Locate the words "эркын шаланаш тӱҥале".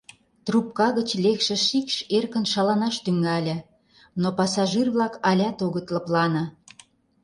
2.17-3.57